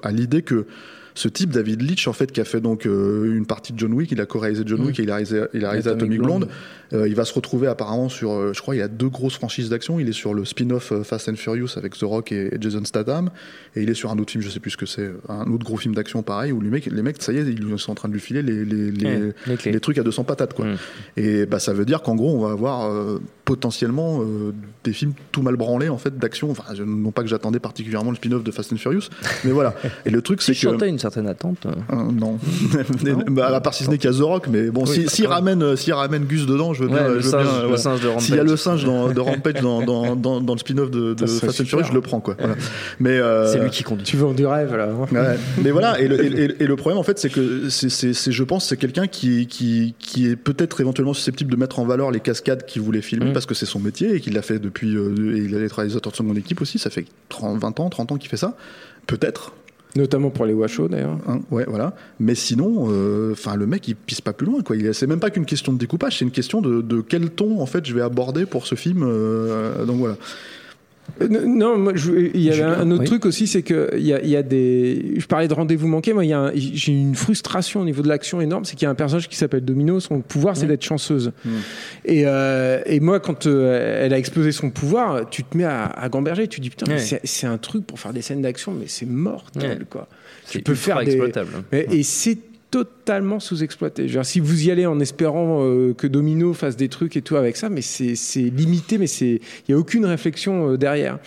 [0.02, 0.66] à l'idée que
[1.14, 3.92] ce type, David Leitch, en fait, qui a fait donc euh, une partie de John
[3.92, 6.22] Wick, il a co-réalisé John Wick et il a réalisé, il a réalisé Atomic Atomic
[6.22, 6.44] Blonde.
[6.46, 6.50] Blonde.
[6.92, 9.34] Euh, il va se retrouver apparemment sur, euh, je crois, il y a deux grosses
[9.34, 10.00] franchises d'action.
[10.00, 13.30] Il est sur le spin-off Fast and Furious avec The Rock et, et Jason Statham,
[13.76, 15.64] et il est sur un autre film, je sais plus ce que c'est, un autre
[15.64, 17.94] gros film d'action pareil où les mecs, les mecs, ça y est, ils sont en
[17.94, 20.66] train de lui filer les, trucs à 200 patates, quoi.
[20.66, 20.76] Mm.
[21.16, 22.90] Et bah, ça veut dire qu'en gros, on va avoir
[23.54, 24.52] potentiellement euh,
[24.84, 26.52] des films tout mal branlés en fait d'action.
[26.52, 29.08] Enfin, non pas que j'attendais particulièrement le spin-off de Fast and Furious,
[29.44, 29.74] mais voilà.
[30.06, 31.66] Et le truc, c'est Si que chantait une certaine attente.
[31.66, 32.38] euh, euh, non,
[33.30, 35.26] bah, à part si ce n'est qu'il y a The Rock, mais bon, si, s'il
[35.26, 37.08] ramène, euh, s'il ramène Gus dedans, je veux Ouais, bien.
[37.08, 37.76] le je veux singe, bien, le ouais.
[37.76, 38.22] singe de Rampage.
[38.22, 41.14] S'il y a le singe dans, de Rampage dans, dans, dans, dans le spin-off de,
[41.26, 41.64] Fast and.
[41.64, 42.36] Furious, je le prends quoi.
[42.38, 42.54] Voilà.
[43.00, 44.04] Mais euh, C'est lui qui conduit.
[44.04, 44.88] Tu vends du rêve là.
[44.90, 45.06] hein.
[45.12, 48.12] Ouais, mais voilà, et le, et, et- et le problème en fait, c'est que c'est-
[48.30, 52.10] je pense, c'est quelqu'un qui, qui, qui est peut-être éventuellement susceptible de mettre en valeur
[52.12, 53.32] les cascades qu'il voulait filmer Mm.
[53.40, 54.94] Parce que c'est son métier et qu'il l'a fait depuis.
[54.96, 57.88] euh, et il a été réalisateur de son équipe aussi, ça fait 30, 20 ans,
[57.90, 58.56] 30 ans qu'il fait ça.
[59.06, 59.52] Peut-être,
[59.96, 61.18] Notamment pour les Washoe d'ailleurs.
[61.26, 61.96] hein, ouais, voilà.
[62.20, 64.76] Mais sinon, euh, enfin, le mec, il pisse pas plus loin, quoi.
[64.92, 67.66] C'est même pas qu'une question de découpage, c'est une question de, de quel ton en
[67.66, 69.02] fait je vais aborder pour ce film.
[69.04, 70.16] euh, donc voilà.
[71.20, 73.06] Euh, Non, moi, je- il y Julien, un autre oui.
[73.06, 75.14] truc aussi, c'est que il y a, il y a des.
[75.18, 76.12] Je parlais de rendez-vous manqué.
[76.12, 78.84] Moi, il y a un- j'ai une frustration au niveau de l'action énorme, c'est qu'il
[78.84, 80.00] y a un personnage qui s'appelle Domino.
[80.00, 81.32] Son pouvoir, c'est d'être chanceuse.
[81.44, 81.50] Mm.
[82.06, 85.84] Et, euh, et moi, quand euh, elle a explosé son pouvoir, tu te mets à,
[85.86, 86.48] à gamberger.
[86.48, 89.06] Tu dis putain, mais c'est- c'est un truc pour faire des scènes d'action, mais c'est
[89.06, 89.86] mortel, Ouais.
[89.88, 90.08] quoi.
[90.50, 91.50] Tu peux faire des- exploitable.
[91.72, 92.38] Mais- Et c'est
[92.70, 94.06] totalement sous-exploité.
[94.22, 97.56] Si vous y allez en espérant euh, que Domino fasse des trucs et tout avec
[97.56, 101.18] ça, mais c'est limité, mais il y a aucune réflexion euh, derrière.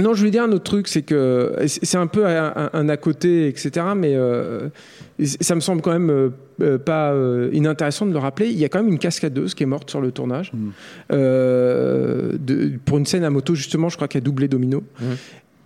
[0.00, 3.46] Non, je voulais dire un autre truc, c'est que c'est un peu un, à côté,
[3.46, 3.84] etc.
[3.94, 4.70] Mais euh,
[5.22, 6.30] ça me semble quand même
[6.62, 8.48] euh, pas euh, inintéressant de le rappeler.
[8.48, 10.50] Il y a quand même une cascadeuse qui est morte sur le tournage
[11.10, 13.90] de- pour une scène à moto justement.
[13.90, 14.82] Je crois qu'elle a doublé Domino.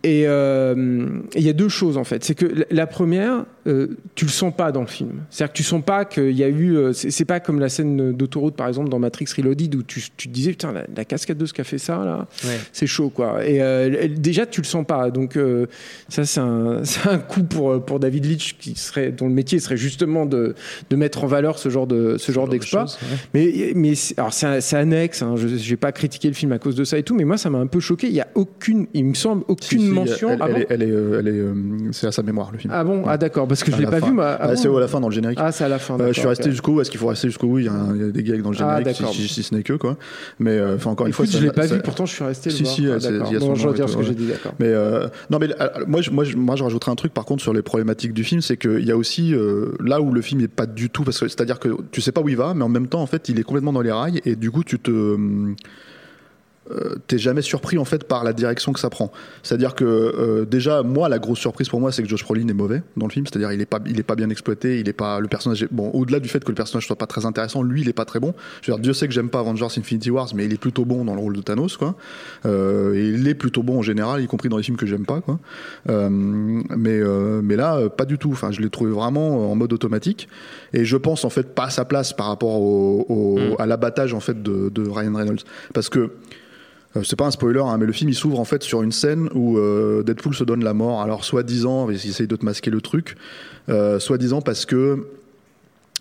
[0.02, 2.24] Et euh, il y a deux choses en fait.
[2.24, 5.22] C'est que la première, euh, tu le sens pas dans le film.
[5.30, 6.76] C'est-à-dire que tu sens pas qu'il y a eu.
[6.76, 10.28] euh, c'est pas comme la scène d'autoroute par exemple dans Matrix Reloaded où tu, tu
[10.28, 12.58] te disais putain la, la cascadeuse qui a fait ça là, Ouais.
[12.72, 13.44] c'est chaud quoi.
[13.46, 15.10] Et euh, déjà tu le sens pas.
[15.10, 15.66] Donc euh,
[16.08, 20.26] ça c'est un, coup pour pour David Leitch qui serait dont le métier serait justement
[20.26, 20.54] de,
[20.90, 22.84] de mettre en valeur ce genre de ce genre de d'exploit.
[23.34, 23.72] ouais.
[23.74, 25.22] Mais alors c'est annexe.
[25.22, 27.14] Hein, je j'ai pas critiqué le film à cause de ça et tout.
[27.14, 28.06] Mais moi ça m'a un peu choqué.
[28.08, 30.30] Il y a aucune, il me semble aucune si, mention.
[30.30, 32.72] Elle, Ah elle est, c'est à sa mémoire le film.
[32.74, 33.02] Ah bon?
[33.06, 34.06] Ah d'accord, parce que je l'ai la pas fin.
[34.08, 34.36] vu moi.
[34.40, 35.38] Ah, bon c'est à la fin dans le générique.
[35.40, 35.98] Ah, c'est à la fin.
[35.98, 36.50] Euh, je suis resté ok.
[36.50, 36.80] jusqu'au bout.
[36.82, 37.72] Est-ce qu'il faut rester jusqu'au bout il y, a
[38.08, 39.96] y des gags dans le Ah, générique, si, si- si ce n'est que quoi.
[40.38, 42.50] Mais euh, enfin encore une fois, Écoute, je l'ai pas vu, pourtant je suis resté
[42.50, 42.74] le Si, voir.
[42.74, 44.52] si, Ah, y a son Bon, je retire ce que j'ai dit, d'accord.
[44.58, 47.42] Mais euh, non, mais euh, moi, je, moi, moi, je rajouterais un truc par contre
[47.42, 50.40] sur les problématiques du film, c'est qu'il y a aussi euh, là où le film
[50.40, 52.62] est pas du tout, parce que c'est-à-dire que tu sais pas où il va, mais
[52.64, 54.78] en même temps, en fait, il est complètement dans les rails et du coup, tu
[54.78, 55.56] te hum,
[56.70, 59.12] euh, t'es jamais surpris en fait par la direction que ça prend.
[59.42, 62.52] C'est-à-dire que euh, déjà moi la grosse surprise pour moi c'est que Josh Brolin est
[62.54, 64.92] mauvais dans le film, c'est-à-dire il est pas il est pas bien exploité, il est
[64.92, 67.62] pas le personnage est- bon au-delà du fait que le personnage soit pas très intéressant,
[67.62, 68.34] lui il est pas très bon.
[68.62, 70.84] Je veux dire Dieu sait que j'aime pas Avengers Infinity Wars mais il est plutôt
[70.84, 71.94] bon dans le rôle de Thanos quoi.
[72.44, 75.06] Euh, et il est plutôt bon en général, y compris dans les films que j'aime
[75.06, 75.38] pas quoi.
[75.88, 78.30] Euh, mais euh, mais là euh, pas du tout.
[78.32, 80.28] Enfin je l'ai trouvé vraiment en mode automatique
[80.72, 84.14] et je pense en fait pas à sa place par rapport au, au- à l'abattage
[84.14, 86.10] en fait de, de Ryan Reynolds parce que
[87.04, 89.28] c'est pas un spoiler, hein, mais le film il s'ouvre en fait sur une scène
[89.34, 91.02] où euh, Deadpool se donne la mort.
[91.02, 93.16] Alors soi-disant, ils essayent de te masquer le truc,
[93.68, 95.06] euh, soi-disant parce que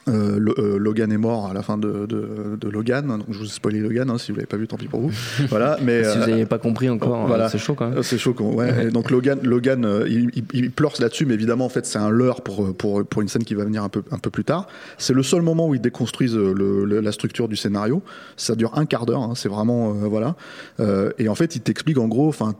[0.07, 3.07] euh, euh, Logan est mort à la fin de, de, de Logan.
[3.07, 5.01] Donc je vous ai spoilé Logan, hein, si vous l'avez pas vu, tant pis pour
[5.01, 5.11] vous.
[5.49, 7.45] voilà, mais Si vous euh, n'avez pas compris encore, voilà.
[7.45, 7.97] euh, c'est chaud quand même.
[7.97, 8.87] euh, C'est choquant, ouais.
[8.87, 11.97] Et donc Logan, Logan euh, il, il, il pleure là-dessus, mais évidemment, en fait, c'est
[11.97, 14.43] un leurre pour, pour, pour une scène qui va venir un peu, un peu plus
[14.43, 14.67] tard.
[14.97, 18.01] C'est le seul moment où ils déconstruisent euh, le, le- la structure du scénario.
[18.37, 19.89] Ça dure un quart d'heure, hein, c'est vraiment.
[19.91, 20.35] euh, voilà.
[20.79, 22.53] Euh, et en fait, il t'explique en gros, enfin.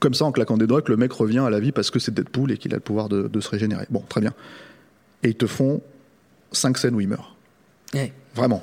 [0.00, 1.98] Comme ça, en claquant des doigts, que le mec revient à la vie parce que
[1.98, 3.86] c'est Deadpool et qu'il a le pouvoir de, de se régénérer.
[3.88, 4.34] Bon, très bien.
[5.22, 5.80] Et ils te font
[6.54, 7.34] cinq scènes où il meurt.
[7.92, 8.12] Ouais.
[8.34, 8.62] Vraiment.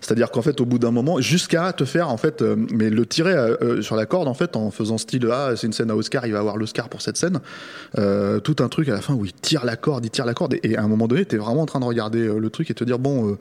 [0.00, 3.04] C'est-à-dire qu'en fait, au bout d'un moment, jusqu'à te faire, en fait, euh, mais le
[3.04, 5.90] tirer euh, euh, sur la corde, en fait, en faisant style, ah, c'est une scène
[5.90, 7.40] à Oscar, il va avoir l'Oscar pour cette scène.
[7.98, 10.32] Euh, tout un truc à la fin où il tire la corde, il tire la
[10.32, 12.70] corde, et, et à un moment donné, t'es vraiment en train de regarder le truc
[12.70, 13.36] et te dire, bon,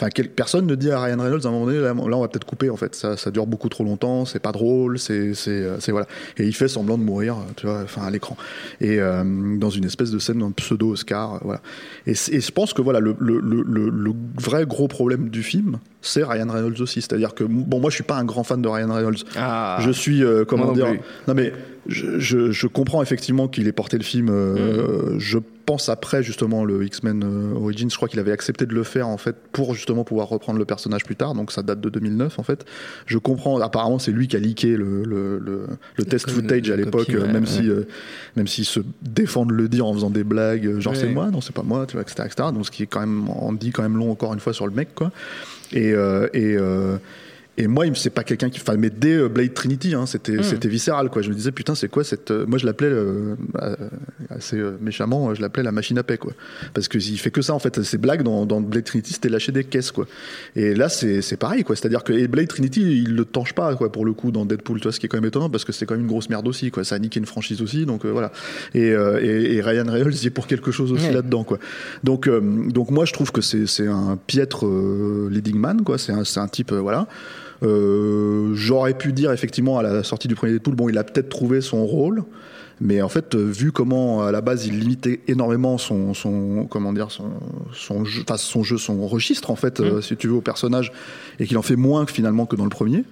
[0.00, 2.28] Enfin, personne ne dit à Ryan Reynolds à un moment donné, là, là, on va
[2.28, 2.94] peut-être couper en fait.
[2.94, 6.06] Ça, ça dure beaucoup trop longtemps, c'est pas drôle, c'est, c'est, euh, c'est voilà.
[6.36, 8.36] Et il fait semblant de mourir, tu vois, enfin à l'écran.
[8.80, 9.24] Et euh,
[9.58, 11.60] dans une espèce de scène, un pseudo Oscar, euh, voilà.
[12.06, 15.78] Et, je pense que voilà, le, le, le, le- le vrai gros problème du film,
[16.00, 17.00] c'est Ryan Reynolds aussi.
[17.02, 19.24] C'est-à-dire que bon, moi, je suis pas un grand fan de Ryan Reynolds.
[19.36, 19.78] Ah.
[19.80, 20.86] Je suis, euh, comment non dire,
[21.26, 21.52] non mais
[21.88, 24.28] je, je, je comprends effectivement qu'il ait porté le film.
[24.30, 25.18] euh, Mm.
[25.18, 28.84] Je pense après justement le X-Men euh, Origins, je crois qu'il avait accepté de le
[28.84, 31.34] faire en fait pour justement pouvoir reprendre le personnage plus tard.
[31.34, 32.64] Donc ça date de 2009 en fait.
[33.04, 33.60] Je comprends.
[33.60, 37.20] Apparemment c'est lui qui a leaké le, le, le, le test footage à l'époque, ouais,
[37.30, 37.46] même ouais.
[37.46, 37.82] si euh,
[38.34, 40.98] même s'il se défend de le dire en faisant des blagues, genre Ouais.
[40.98, 42.48] c'est moi, non c'est pas moi, tu vois, etc., etc.
[42.54, 44.66] Donc ce qui est quand même en dit quand même long encore une fois sur
[44.66, 45.12] le mec quoi.
[45.72, 46.96] Et euh, et euh,
[47.58, 48.60] et moi, il me- c'est pas quelqu'un qui.
[48.60, 50.42] Enfin, mais dès euh, Blade Trinity, hein, c'était Mm.
[50.44, 51.20] c'était viscéral, quoi.
[51.22, 52.30] Je me disais, putain, c'est quoi cette.
[52.30, 53.34] euh, Moi, je l'appelais euh,
[54.30, 56.32] assez euh, méchamment, je l'appelais la machine à paix, quoi.
[56.74, 57.82] Parce que il fait que ça, en fait.
[57.82, 60.06] Ces blagues dans, dans Blade Trinity, c'était lâcher des caisses, quoi.
[60.56, 61.76] Et là, c'est c'est pareil, quoi.
[61.76, 64.78] C'est-à-dire que et Blade Trinity, il le tanche pas, quoi, pour le coup, dans Deadpool,
[64.78, 66.28] tu vois, ce qui est quand même étonnant, parce que c'est quand même une grosse
[66.30, 66.84] merde aussi, quoi.
[66.84, 68.32] Ça a niqué une franchise aussi, donc euh, voilà.
[68.74, 71.58] Et, euh, et, et Ryan Reynolds, il est pour quelque chose aussi là-dedans, quoi.
[72.04, 74.64] Donc, euh, donc moi, je trouve que c'est un piètre
[75.30, 75.98] leading man, quoi.
[75.98, 77.06] C'est un, un type, voilà.
[77.62, 81.28] Euh, J'aurais pu dire effectivement à la sortie du premier Deadpool, bon, il a peut-être
[81.28, 82.22] trouvé son rôle,
[82.80, 86.92] mais en fait, euh, vu comment à la base il limitait énormément son, son comment
[86.92, 87.30] dire, son,
[87.72, 90.92] son jeu, enfin son jeu, son registre en fait, euh, si tu veux, au personnage,
[91.40, 93.04] et qu'il en fait moins finalement que dans le premier.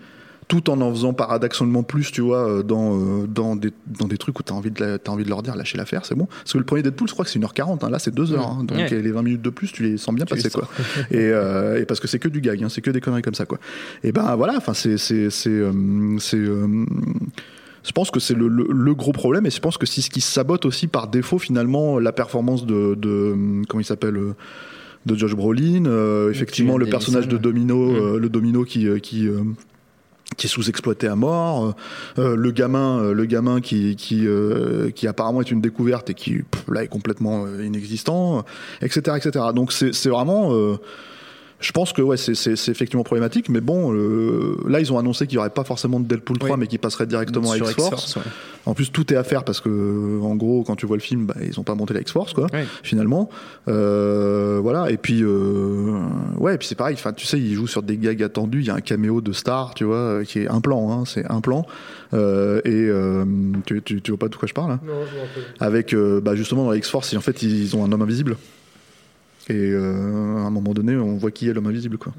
[0.48, 4.16] Tout en en faisant paradoxalement plus, tu vois, euh, dans, euh, dans, des, dans des
[4.16, 6.14] trucs où tu as, envie de la- t'as envie de leur dire lâchez l'affaire, c'est
[6.14, 6.26] bon.
[6.26, 8.38] Parce que le premier Deadpool, je crois que c'est 1h40, hein, là c'est 2h.
[8.38, 8.62] hein.
[8.62, 8.88] donc Ouais.
[8.88, 10.48] les 20 minutes de plus, tu les sens bien Tu passer.
[10.50, 10.68] Quoi.
[11.10, 13.34] et, euh, et parce que c'est que du gag, hein, c'est que des conneries comme
[13.34, 13.44] ça.
[13.44, 13.58] Quoi.
[14.04, 14.98] Et ben voilà, enfin c'est.
[14.98, 15.72] c'est, c'est, euh,
[16.20, 20.00] c'est, je pense que c'est le, le- le gros problème et je pense que c'est
[20.00, 23.34] ce qui sabote aussi par défaut finalement la performance de, de
[23.68, 24.16] comment il s'appelle
[25.06, 27.36] de Josh Brolin, euh, effectivement le personnage de.
[27.36, 27.76] Domino,
[28.14, 28.16] Mm.
[28.18, 29.28] le Domino qui qui
[30.36, 31.74] qui est sous-exploité à mort,
[32.18, 36.14] euh, le gamin, euh, le gamin qui qui euh, qui apparemment est une découverte et
[36.14, 38.44] qui pff, là est complètement euh, inexistant,
[38.82, 39.46] etc., etc.
[39.54, 40.78] Donc c'est c'est vraiment euh,
[41.58, 45.36] Je pense que ouais, c'est- effectivement problématique, mais bon, euh, là ils ont annoncé qu'il
[45.36, 46.56] n'y aurait pas forcément de Deadpool 3, Oui.
[46.60, 47.88] mais qu'il passerait directement à Sur X-Force.
[48.04, 48.32] X-Force, ouais.
[48.66, 51.26] En plus, tout est à faire parce que, en gros, quand tu vois le film,
[51.26, 52.48] bah, ils ont pas monté la X-Force, quoi,
[52.82, 53.30] finalement.
[53.68, 54.90] Euh, voilà.
[54.90, 56.00] Et puis, euh,
[56.36, 56.94] ouais, et puis c'est pareil.
[56.98, 58.60] Enfin, tu sais, ils jouent sur des gags attendus.
[58.60, 61.24] Il y a un caméo de Star, tu vois, qui est un plan, hein, c'est
[61.30, 61.64] un plan.
[62.12, 63.24] Euh, et euh,
[63.66, 64.80] tu, tu, tu vois pas de quoi je parle, hein
[65.60, 68.36] Avec, euh, bah, justement, dans la X-Force, en fait, ils ont un homme invisible.
[69.48, 72.12] Et euh, à un moment donné, on voit qui est l'homme invisible, quoi.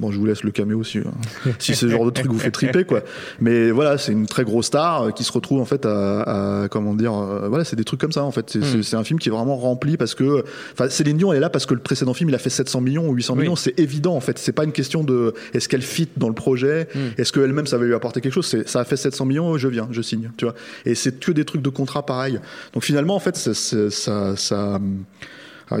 [0.00, 1.02] Bon, je vous laisse le caméo si, euh,
[1.58, 3.02] si ce genre de truc vous fait triper, quoi.
[3.40, 6.68] Mais voilà, c'est une très grosse star euh, qui se retrouve en fait à, à-
[6.68, 8.48] comment dire, euh, voilà, c'est des trucs comme ça en fait.
[8.50, 11.36] C'est c'est- c'est un film qui est vraiment rempli parce que, enfin, Céline Dion elle
[11.36, 13.40] est là parce que le précédent film il a fait 700 millions ou 800 Oui.
[13.42, 13.54] millions.
[13.54, 14.38] C'est évident en fait.
[14.38, 17.84] C'est pas une question de est-ce qu'elle fit dans le projet, est-ce qu'elle-même ça va
[17.84, 18.46] lui apporter quelque chose.
[18.46, 20.54] C'est ça a fait 700 millions, je viens, je signe, tu vois.
[20.86, 22.40] Et c'est que des trucs de contrat pareil.
[22.72, 24.88] Donc finalement en fait, c'est- c'est- ça, ça ah oui,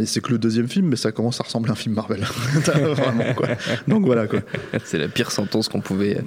[0.04, 2.20] c'est que le deuxième film, mais ça commence à ressembler à un film Marvel.
[2.64, 3.48] Vraiment, quoi.
[3.88, 4.40] Donc voilà, quoi.
[4.84, 6.18] C'est la pire sentence qu'on pouvait,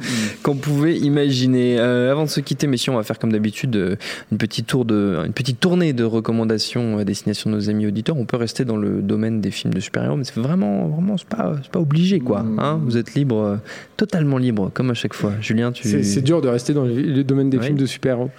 [0.43, 1.79] qu'on pouvait imaginer.
[1.79, 3.95] Euh, avant de se quitter, messieurs, on va faire comme d'habitude euh,
[4.31, 8.17] une petite tour de, une petite tournée de recommandations à destination de nos amis auditeurs.
[8.17, 11.27] On peut rester dans le domaine des films de super-héros, mais c'est vraiment, vraiment, c'est
[11.27, 12.45] pas, c'est pas obligé, quoi.
[12.57, 13.55] Hein Vous êtes libre, euh,
[13.97, 15.33] totalement libre, comme à chaque fois.
[15.41, 15.87] Julien, tu.
[15.87, 18.31] C'est c'est dur de rester dans le, domaine des films de super-héros.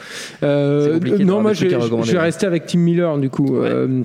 [0.42, 3.68] Euh, non, moi je vais rester avec Tim Miller du coup, Ouais.
[3.70, 4.02] euh,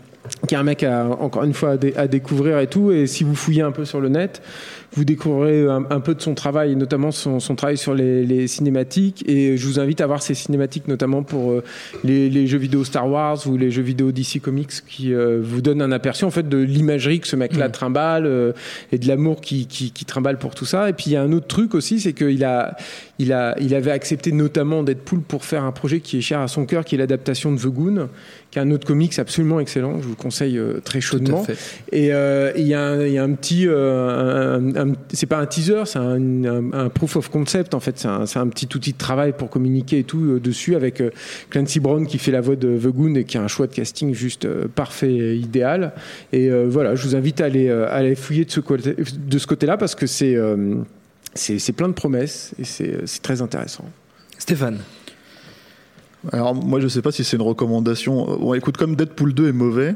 [0.47, 2.91] qui est un mec à, encore une fois à, dé- à découvrir et tout.
[2.91, 4.41] Et si vous fouillez un peu sur le net,
[4.93, 8.47] vous découvrirez un, un peu de son travail, notamment son, son travail sur les, les
[8.47, 9.23] cinématiques.
[9.29, 11.63] Et je vous invite à voir ses cinématiques, notamment pour euh,
[12.03, 15.61] les, les jeux vidéo Star Wars ou les jeux vidéo DC Comics, qui euh, vous
[15.61, 17.71] donnent un aperçu en fait de l'imagerie que ce mec-là Mm.
[17.71, 18.51] trimballe euh,
[18.91, 20.89] et de l'amour qui, qui, qui trimballe pour tout ça.
[20.89, 22.75] Et puis il y a un autre truc aussi, c'est qu'il a,
[23.19, 26.47] il a, il avait accepté notamment Deadpool pour faire un projet qui est cher à
[26.47, 28.09] son cœur, qui est l'adaptation de The Goon,
[28.51, 29.97] qui est un autre comics absolument excellent.
[29.99, 31.41] Je vous le conseille euh, très Tout chaudement.
[31.43, 31.57] à fait.
[31.93, 35.45] Et euh, il y, a un- il y a un petit, euh, c'est pas un
[35.45, 37.97] teaser, c'est un, un- un proof of concept en fait.
[37.97, 41.11] C'est un, petit outil de travail pour communiquer et tout euh, dessus avec euh,
[41.49, 43.73] Clancy Brown qui fait la voix de The Goon et qui a un choix de
[43.73, 45.93] casting juste euh, parfait, et idéal.
[46.33, 48.95] Et euh, voilà, je vous invite à aller, euh, à aller fouiller de ce côté,
[48.95, 50.75] de ce côté-là parce que c'est, euh,
[51.77, 53.85] plein de promesses et c'est très intéressant.
[54.37, 54.79] Stéphane.
[56.31, 58.31] Alors moi je sais pas si c'est une recommandation.
[58.31, 59.95] Euh, Bon, écoute, comme Deadpool 2 est mauvais,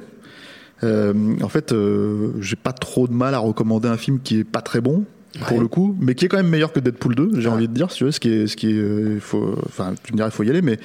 [0.83, 4.43] euh, en fait euh, j'ai pas trop de mal à recommander un film qui est
[4.43, 5.05] pas très bon
[5.47, 7.73] pour le coup, mais qui est quand même meilleur que Deadpool 2, j'ai envie de
[7.73, 10.15] dire, si tu veux, ce qui est, ce qui est, euh, faut, enfin tu me
[10.17, 10.79] diras il faut y aller, mais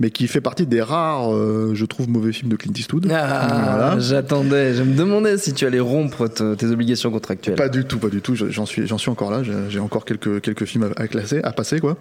[0.00, 3.06] mais qui fait partie des rares, euh, je trouve, mauvais films de Clint Eastwood.
[3.12, 3.98] Ah, Voilà.
[4.00, 4.74] j'attendais.
[4.74, 7.54] Je me demandais si tu allais rompre te- tes obligations contractuelles.
[7.54, 8.34] Pas du tout, pas du tout.
[8.34, 9.42] Je- J'en suis, j'en suis encore là.
[9.68, 11.96] J'ai encore quelques quelques films à, à classer, à passer quoi.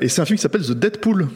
[0.00, 1.28] Et c'est un film qui s'appelle The Deadpool.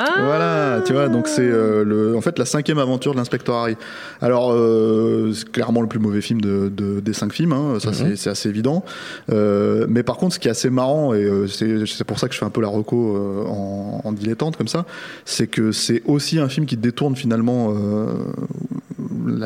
[0.00, 3.56] Ah Voilà, tu vois, donc c'est euh, le, en fait la cinquième aventure de l'inspecteur
[3.56, 3.76] Harry.
[4.20, 7.92] Alors euh, c'est clairement le plus mauvais film de, de- des cinq films, hein, ça
[7.92, 8.84] c'est- c'est assez évident.
[9.32, 12.38] Euh, mais par contre, ce qui est assez marrant et c'est pour ça que je
[12.38, 14.86] fais un peu la reco en, en dilettante comme ça,
[15.24, 17.74] c'est que c'est aussi un film qui détourne finalement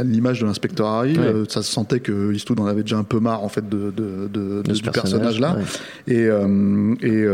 [0.05, 1.19] l'image de l'inspecteur Harry.
[1.19, 1.33] Ouais.
[1.49, 4.29] Ça se sentait que Eastwood en avait déjà un peu marre en fait de, de,
[4.33, 5.57] de- de- ce du personnage là.
[5.57, 6.15] ouais.
[6.15, 6.23] Et,
[7.07, 7.27] et,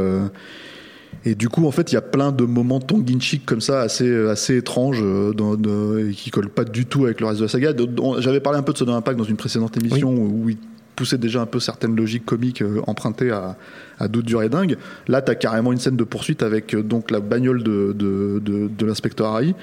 [1.25, 4.27] et du coup, en fait, il y a plein de moments tongue-in-cheek comme ça, assez,
[4.29, 7.45] assez étranges, euh, dans, de- et qui collent pas du tout avec le reste de
[7.45, 7.73] la saga.
[8.21, 10.57] J'avais parlé un peu de Sodom Impact dans une précédente émission où il
[10.97, 13.57] poussait déjà un peu certaines logiques comiques euh, empruntées à,
[13.99, 14.77] à Doute dur et dingue.
[15.07, 18.87] Là, tu as carrément une scène de poursuite avec euh, donc la bagnole de, de
[18.87, 19.55] l'inspecteur Harry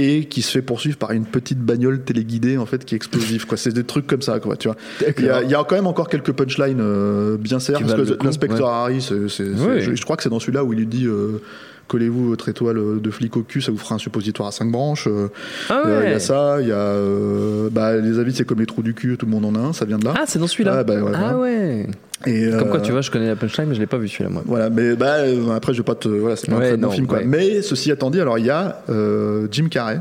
[0.00, 3.46] et qui se fait poursuivre par une petite bagnole téléguidée en fait qui est explosive
[3.46, 4.76] quoi c'est des trucs comme ça quoi tu vois
[5.18, 7.94] il y, a, il y a quand même encore quelques punchlines euh, bien serres parce
[7.94, 8.72] que l'inspecteur ouais.
[8.72, 9.80] Harry c'est, c'est- c'est- Ouais.
[9.80, 11.42] je, je crois que c'est dans celui-là où il lui dit euh,
[11.88, 15.06] collez-vous votre étoile de flic au cul ça vous fera un suppositoire à cinq branches
[15.08, 15.28] Euh,
[15.70, 16.10] Ah euh, il ouais.
[16.12, 18.94] y a ça il y a euh, bah, les avis c'est comme les trous du
[18.94, 20.76] cul tout le monde en a un ça vient de là Ah, c'est dans celui-là.
[20.78, 21.38] Ah, bah, ouais, ah voilà.
[21.38, 21.86] ouais.
[22.26, 24.06] et, Comme quoi, euh, tu vois, je connais la punchline, mais je l'ai pas vu
[24.08, 24.42] celui-là, moi.
[24.46, 26.76] voilà, mais bah, euh, après je vais pas te, voilà, c'est pas Ouais, un très
[26.76, 27.18] bon non, film quoi.
[27.18, 27.24] ouais.
[27.24, 30.00] Mais ceci étant dit, alors il y a euh, Jim Carrey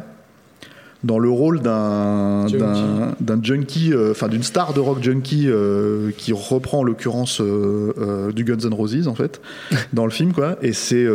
[1.04, 2.60] dans le rôle d'un Junkie.
[2.64, 7.40] d'un d'un junkie, euh, enfin d'une star de rock junkie euh, qui reprend en l'occurrence
[7.40, 9.40] euh, euh, du Guns N' Roses en fait
[9.94, 10.58] dans le film quoi.
[10.64, 11.06] Et c'est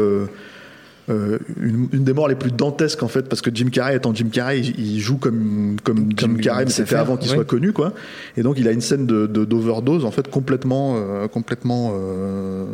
[1.10, 4.14] euh, une, une des morts les plus dantesques en fait parce que Jim Carrey étant
[4.14, 7.72] Jim Carrey il, il joue comme comme, Jim Carrey mais c'était avant qu'il soit connu
[7.72, 7.92] quoi.
[8.36, 12.66] Et donc il a une scène de de- d'overdose en fait complètement euh, complètement euh,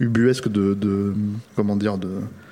[0.00, 1.14] ubuesque de, de
[1.56, 2.08] comment dire de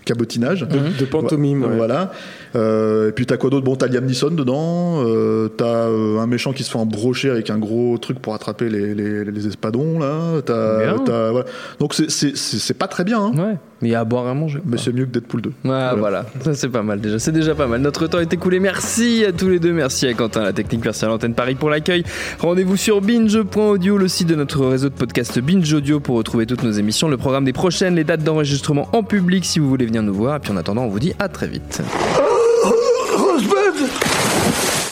[0.09, 0.66] cabotinage.
[0.99, 1.62] De pantomime.
[1.64, 1.77] ouais.
[1.77, 2.11] Voilà.
[2.57, 3.64] Euh, et puis t'as quoi d'autre?
[3.64, 5.05] Bon, t'as Liam Neeson dedans.
[5.07, 8.68] Euh, t'as euh, un méchant qui se fait embrocher avec un gros truc pour attraper
[8.71, 10.40] les, les, les espadons là.
[10.44, 10.99] T'as, Bien.
[11.05, 11.47] t'as- voilà.
[11.79, 13.33] Donc c'est, pas très bien, hein.
[13.37, 14.61] Ouais, mais il y a à boire et à manger.
[14.64, 15.53] mais c'est mieux que Deadpool 2.
[15.66, 16.25] Ouais, voilà.
[16.40, 17.81] ça c'est pas mal déjà, c'est déjà pas mal.
[17.81, 18.59] Notre temps est écoulé.
[18.61, 21.68] Merci à tous les deux, merci à Quentin, la technique, merci à l'antenne Paris pour
[21.71, 22.03] l'accueil.
[22.38, 26.62] Rendez-vous sur binge.audio, le site de notre réseau de podcast Binge Audio pour retrouver toutes
[26.62, 29.97] nos émissions, le programme des prochaines, les dates d'enregistrement en public si vous voulez venir
[30.02, 30.37] nous voir.
[30.37, 31.82] Et puis en attendant, on vous dit à très vite.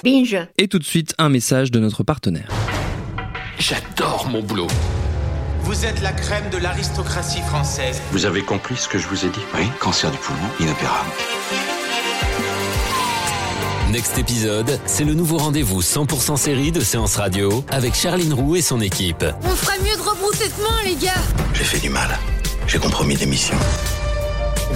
[0.05, 0.39] Binge.
[0.57, 2.49] Et tout de suite, un message de notre partenaire.
[3.59, 4.69] J'adore mon boulot.
[5.63, 8.01] Vous êtes la crème de l'aristocratie française.
[8.13, 9.41] Vous avez compris ce que je vous ai dit?
[9.57, 11.11] Oui, cancer du poumon, inopérable.
[13.91, 18.63] Next épisode, c'est le nouveau rendez-vous 100% série de séance radio avec Charline Roux et
[18.63, 19.25] son équipe.
[19.43, 21.13] On ferait mieux de rebrousser de main, les gars.
[21.55, 22.17] J'ai fait du mal.
[22.69, 23.57] J'ai compromis des missions.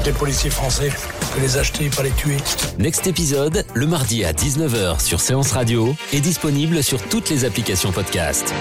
[0.05, 0.91] Des policiers français.
[1.35, 2.37] Peut les acheter, pas les tuer.
[2.79, 7.93] Next épisode, le mardi à 19h sur séance radio est disponible sur toutes les applications
[7.93, 8.55] podcast.